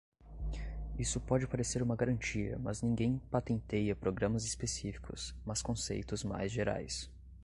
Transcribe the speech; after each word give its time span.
Isso 0.97 1.21
pode 1.21 1.45
parecer 1.45 1.83
uma 1.83 1.95
garantia, 1.95 2.57
mas 2.57 2.81
ninguém 2.81 3.19
patenteia 3.29 3.95
programas 3.95 4.43
específicos, 4.45 5.35
mas 5.45 5.61
conceitos 5.61 6.23
mais 6.23 6.51
gerais. 6.51 7.07